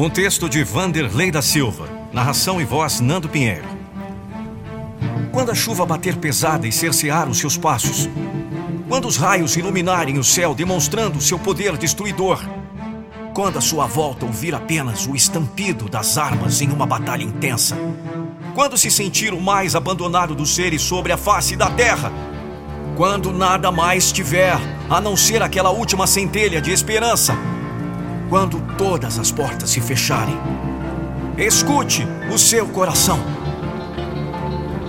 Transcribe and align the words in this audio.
Um 0.00 0.08
texto 0.08 0.48
de 0.48 0.62
Vanderlei 0.62 1.28
da 1.28 1.42
Silva, 1.42 1.88
narração 2.12 2.60
e 2.60 2.64
voz 2.64 3.00
Nando 3.00 3.28
Pinheiro. 3.28 3.64
Quando 5.32 5.50
a 5.50 5.56
chuva 5.56 5.84
bater 5.84 6.14
pesada 6.14 6.68
e 6.68 6.72
cercear 6.72 7.28
os 7.28 7.38
seus 7.38 7.58
passos, 7.58 8.08
quando 8.88 9.08
os 9.08 9.16
raios 9.16 9.56
iluminarem 9.56 10.16
o 10.16 10.22
céu 10.22 10.54
demonstrando 10.54 11.20
seu 11.20 11.36
poder 11.36 11.76
destruidor, 11.76 12.40
quando 13.34 13.58
a 13.58 13.60
sua 13.60 13.86
volta 13.86 14.24
ouvir 14.24 14.54
apenas 14.54 15.04
o 15.08 15.16
estampido 15.16 15.88
das 15.88 16.16
armas 16.16 16.62
em 16.62 16.70
uma 16.70 16.86
batalha 16.86 17.24
intensa, 17.24 17.76
quando 18.54 18.78
se 18.78 18.92
sentir 18.92 19.34
o 19.34 19.40
mais 19.40 19.74
abandonado 19.74 20.32
dos 20.32 20.54
seres 20.54 20.80
sobre 20.80 21.10
a 21.10 21.16
face 21.16 21.56
da 21.56 21.70
terra, 21.70 22.12
quando 22.96 23.32
nada 23.32 23.72
mais 23.72 24.12
tiver 24.12 24.60
a 24.88 25.00
não 25.00 25.16
ser 25.16 25.42
aquela 25.42 25.70
última 25.70 26.06
centelha 26.06 26.60
de 26.60 26.70
esperança 26.70 27.36
quando 28.28 28.60
todas 28.76 29.18
as 29.18 29.30
portas 29.30 29.70
se 29.70 29.80
fecharem. 29.80 30.38
Escute 31.36 32.06
o 32.32 32.38
seu 32.38 32.66
coração. 32.66 33.18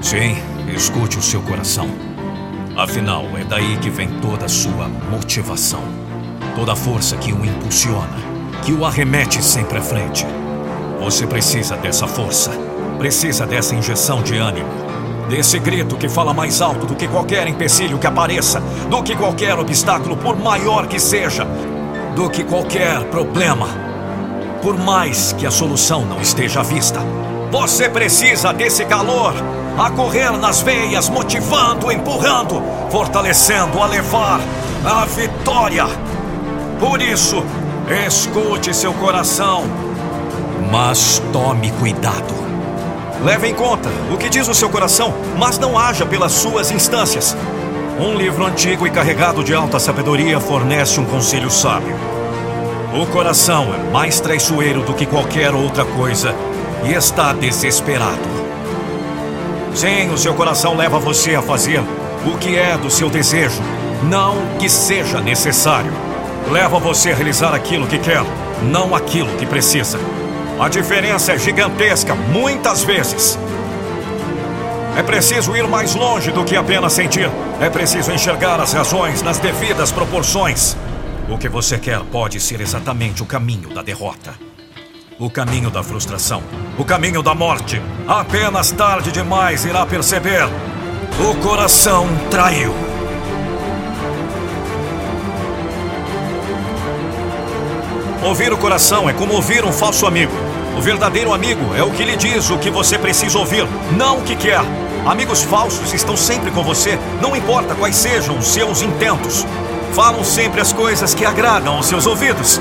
Sim, 0.00 0.36
escute 0.74 1.18
o 1.18 1.22
seu 1.22 1.40
coração. 1.42 1.88
Afinal, 2.76 3.26
é 3.36 3.44
daí 3.44 3.76
que 3.76 3.90
vem 3.90 4.08
toda 4.20 4.46
a 4.46 4.48
sua 4.48 4.88
motivação. 5.10 5.82
Toda 6.56 6.72
a 6.72 6.76
força 6.76 7.16
que 7.16 7.32
o 7.32 7.44
impulsiona, 7.44 8.16
que 8.64 8.72
o 8.72 8.84
arremete 8.84 9.42
sempre 9.42 9.78
à 9.78 9.82
frente. 9.82 10.26
Você 11.00 11.26
precisa 11.26 11.76
dessa 11.76 12.06
força. 12.06 12.50
Precisa 12.98 13.46
dessa 13.46 13.74
injeção 13.74 14.22
de 14.22 14.36
ânimo. 14.36 14.68
Desse 15.28 15.58
grito 15.58 15.96
que 15.96 16.08
fala 16.08 16.34
mais 16.34 16.60
alto 16.60 16.86
do 16.86 16.96
que 16.96 17.06
qualquer 17.06 17.46
empecilho 17.46 17.98
que 17.98 18.06
apareça, 18.06 18.60
do 18.90 19.02
que 19.02 19.14
qualquer 19.14 19.56
obstáculo, 19.56 20.16
por 20.16 20.36
maior 20.36 20.88
que 20.88 20.98
seja, 20.98 21.46
do 22.14 22.28
que 22.28 22.44
qualquer 22.44 23.04
problema. 23.04 23.68
Por 24.62 24.76
mais 24.78 25.32
que 25.32 25.46
a 25.46 25.50
solução 25.50 26.04
não 26.04 26.20
esteja 26.20 26.60
à 26.60 26.62
vista, 26.62 27.00
você 27.50 27.88
precisa 27.88 28.52
desse 28.52 28.84
calor 28.84 29.34
a 29.78 29.90
correr 29.90 30.30
nas 30.32 30.60
veias, 30.60 31.08
motivando, 31.08 31.90
empurrando, 31.90 32.62
fortalecendo 32.90 33.80
a 33.80 33.86
levar 33.86 34.40
a 34.84 35.04
vitória. 35.06 35.86
Por 36.78 37.00
isso, 37.00 37.42
escute 38.06 38.74
seu 38.74 38.92
coração, 38.94 39.64
mas 40.70 41.22
tome 41.32 41.70
cuidado. 41.72 42.40
Leve 43.24 43.48
em 43.48 43.54
conta 43.54 43.90
o 44.12 44.16
que 44.16 44.28
diz 44.28 44.48
o 44.48 44.54
seu 44.54 44.70
coração, 44.70 45.14
mas 45.38 45.58
não 45.58 45.78
haja 45.78 46.06
pelas 46.06 46.32
suas 46.32 46.70
instâncias. 46.70 47.36
Um 48.00 48.14
livro 48.14 48.46
antigo 48.46 48.86
e 48.86 48.90
carregado 48.90 49.44
de 49.44 49.54
alta 49.54 49.78
sabedoria 49.78 50.40
fornece 50.40 50.98
um 50.98 51.04
conselho 51.04 51.50
sábio. 51.50 51.94
O 52.94 53.04
coração 53.04 53.74
é 53.74 53.90
mais 53.90 54.18
traiçoeiro 54.18 54.80
do 54.82 54.94
que 54.94 55.04
qualquer 55.04 55.52
outra 55.52 55.84
coisa 55.84 56.34
e 56.82 56.94
está 56.94 57.34
desesperado. 57.34 58.26
Sim, 59.74 60.08
o 60.08 60.16
seu 60.16 60.32
coração 60.32 60.74
leva 60.74 60.98
você 60.98 61.34
a 61.34 61.42
fazer 61.42 61.82
o 62.24 62.38
que 62.38 62.56
é 62.56 62.78
do 62.78 62.90
seu 62.90 63.10
desejo, 63.10 63.60
não 64.04 64.56
que 64.58 64.70
seja 64.70 65.20
necessário. 65.20 65.92
Leva 66.50 66.78
você 66.78 67.10
a 67.10 67.14
realizar 67.14 67.54
aquilo 67.54 67.86
que 67.86 67.98
quer, 67.98 68.24
não 68.62 68.94
aquilo 68.94 69.36
que 69.36 69.44
precisa. 69.44 70.00
A 70.58 70.70
diferença 70.70 71.32
é 71.32 71.38
gigantesca, 71.38 72.14
muitas 72.14 72.82
vezes. 72.82 73.38
É 74.96 75.02
preciso 75.02 75.56
ir 75.56 75.66
mais 75.66 75.94
longe 75.94 76.30
do 76.30 76.44
que 76.44 76.56
apenas 76.56 76.92
sentir. 76.92 77.30
É 77.60 77.70
preciso 77.70 78.10
enxergar 78.12 78.60
as 78.60 78.72
razões 78.72 79.22
nas 79.22 79.38
devidas 79.38 79.92
proporções. 79.92 80.76
O 81.28 81.38
que 81.38 81.48
você 81.48 81.78
quer 81.78 82.00
pode 82.00 82.40
ser 82.40 82.60
exatamente 82.60 83.22
o 83.22 83.26
caminho 83.26 83.68
da 83.70 83.82
derrota. 83.82 84.34
O 85.18 85.30
caminho 85.30 85.70
da 85.70 85.82
frustração. 85.82 86.42
O 86.76 86.84
caminho 86.84 87.22
da 87.22 87.34
morte. 87.34 87.80
Apenas 88.06 88.72
tarde 88.72 89.12
demais 89.12 89.64
irá 89.64 89.86
perceber. 89.86 90.48
O 91.20 91.34
coração 91.36 92.08
traiu. 92.30 92.74
Ouvir 98.22 98.52
o 98.52 98.58
coração 98.58 99.08
é 99.08 99.12
como 99.12 99.34
ouvir 99.34 99.64
um 99.64 99.72
falso 99.72 100.06
amigo. 100.06 100.32
O 100.76 100.80
verdadeiro 100.80 101.32
amigo 101.32 101.74
é 101.76 101.82
o 101.82 101.90
que 101.90 102.04
lhe 102.04 102.16
diz 102.16 102.50
o 102.50 102.58
que 102.58 102.70
você 102.70 102.98
precisa 102.98 103.38
ouvir, 103.38 103.66
não 103.96 104.18
o 104.18 104.22
que 104.22 104.36
quer. 104.36 104.60
Amigos 105.04 105.42
falsos 105.42 105.92
estão 105.92 106.16
sempre 106.16 106.50
com 106.50 106.62
você, 106.62 106.98
não 107.20 107.34
importa 107.34 107.74
quais 107.74 107.96
sejam 107.96 108.38
os 108.38 108.46
seus 108.46 108.82
intentos. 108.82 109.46
Falam 109.92 110.22
sempre 110.22 110.60
as 110.60 110.72
coisas 110.72 111.14
que 111.14 111.24
agradam 111.24 111.76
aos 111.76 111.86
seus 111.86 112.06
ouvidos. 112.06 112.60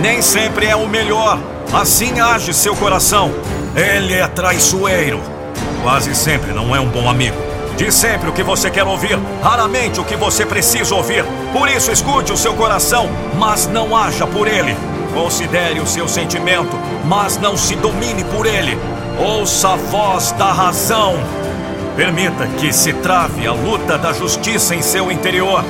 Nem 0.00 0.22
sempre 0.22 0.66
é 0.66 0.76
o 0.76 0.88
melhor. 0.88 1.38
Assim 1.72 2.18
age 2.20 2.54
seu 2.54 2.74
coração. 2.74 3.32
Ele 3.76 4.14
é 4.14 4.26
traiçoeiro. 4.26 5.20
Quase 5.82 6.14
sempre 6.14 6.52
não 6.52 6.74
é 6.74 6.80
um 6.80 6.88
bom 6.88 7.08
amigo. 7.08 7.36
Diz 7.76 7.94
sempre 7.94 8.28
o 8.28 8.32
que 8.32 8.42
você 8.42 8.70
quer 8.70 8.84
ouvir, 8.84 9.18
raramente 9.42 10.00
o 10.00 10.04
que 10.04 10.14
você 10.14 10.44
precisa 10.44 10.94
ouvir. 10.94 11.24
Por 11.52 11.68
isso, 11.68 11.90
escute 11.90 12.32
o 12.32 12.36
seu 12.36 12.52
coração, 12.54 13.08
mas 13.38 13.66
não 13.66 13.96
haja 13.96 14.26
por 14.26 14.46
ele. 14.46 14.76
Considere 15.12 15.80
o 15.80 15.86
seu 15.86 16.06
sentimento, 16.06 16.76
mas 17.04 17.36
não 17.36 17.56
se 17.56 17.74
domine 17.74 18.24
por 18.24 18.46
ele. 18.46 18.78
Ouça 19.18 19.70
a 19.70 19.76
voz 19.76 20.32
da 20.32 20.52
razão. 20.52 21.14
Permita 21.96 22.46
que 22.58 22.72
se 22.72 22.92
trave 22.92 23.46
a 23.46 23.52
luta 23.52 23.98
da 23.98 24.12
justiça 24.12 24.74
em 24.74 24.82
seu 24.82 25.10
interior. 25.10 25.64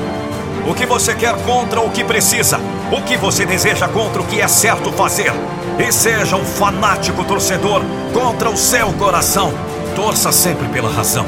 O 0.68 0.74
que 0.74 0.84
você 0.84 1.14
quer 1.14 1.34
contra 1.44 1.80
o 1.80 1.90
que 1.90 2.04
precisa. 2.04 2.60
O 2.92 3.02
que 3.02 3.16
você 3.16 3.46
deseja 3.46 3.88
contra 3.88 4.20
o 4.20 4.26
que 4.26 4.40
é 4.40 4.46
certo 4.46 4.92
fazer. 4.92 5.32
E 5.78 5.90
seja 5.90 6.36
um 6.36 6.44
fanático 6.44 7.24
torcedor 7.24 7.82
contra 8.12 8.50
o 8.50 8.56
seu 8.56 8.92
coração. 8.92 9.52
Torça 9.96 10.30
sempre 10.30 10.68
pela 10.68 10.90
razão. 10.90 11.24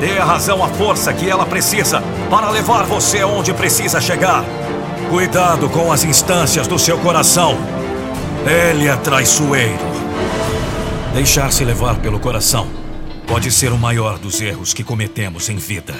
Dê 0.00 0.18
à 0.18 0.24
razão 0.24 0.62
a 0.62 0.68
força 0.68 1.12
que 1.12 1.30
ela 1.30 1.46
precisa 1.46 2.02
para 2.28 2.50
levar 2.50 2.84
você 2.84 3.20
aonde 3.20 3.54
precisa 3.54 4.00
chegar. 4.00 4.44
Cuidado 5.10 5.68
com 5.68 5.92
as 5.92 6.04
instâncias 6.04 6.66
do 6.66 6.78
seu 6.78 6.98
coração. 6.98 7.56
Ele 8.44 8.88
é 8.88 8.96
traiçoeiro. 8.96 9.78
Deixar-se 11.14 11.64
levar 11.64 11.96
pelo 11.96 12.18
coração 12.18 12.68
pode 13.26 13.50
ser 13.50 13.72
o 13.72 13.78
maior 13.78 14.18
dos 14.18 14.40
erros 14.40 14.74
que 14.74 14.84
cometemos 14.84 15.48
em 15.48 15.56
vida. 15.56 15.94